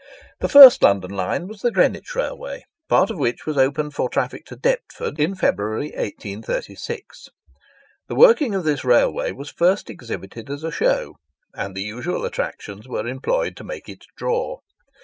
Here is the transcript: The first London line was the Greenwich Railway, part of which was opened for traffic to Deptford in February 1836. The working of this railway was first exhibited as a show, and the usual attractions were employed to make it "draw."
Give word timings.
The 0.39 0.49
first 0.49 0.81
London 0.81 1.11
line 1.11 1.47
was 1.47 1.61
the 1.61 1.69
Greenwich 1.69 2.15
Railway, 2.15 2.65
part 2.89 3.11
of 3.11 3.19
which 3.19 3.45
was 3.45 3.55
opened 3.55 3.93
for 3.93 4.09
traffic 4.09 4.45
to 4.47 4.55
Deptford 4.55 5.19
in 5.19 5.35
February 5.35 5.91
1836. 5.91 7.29
The 8.07 8.15
working 8.15 8.55
of 8.55 8.63
this 8.63 8.83
railway 8.83 9.31
was 9.31 9.51
first 9.51 9.91
exhibited 9.91 10.49
as 10.49 10.63
a 10.63 10.71
show, 10.71 11.17
and 11.53 11.75
the 11.75 11.83
usual 11.83 12.25
attractions 12.25 12.87
were 12.87 13.05
employed 13.05 13.55
to 13.57 13.63
make 13.63 13.87
it 13.87 14.07
"draw." 14.17 14.61